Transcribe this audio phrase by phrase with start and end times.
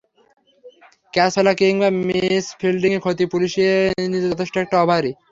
[1.13, 3.75] Catch ফেলা কিংবা miss ফিল্ডিংয়ের ক্ষতি পুষিয়ে
[4.03, 5.11] নিতে যথেষ্ট একটা ওভারই।